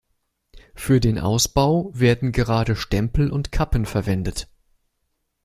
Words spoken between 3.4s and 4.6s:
Kappen verwendet.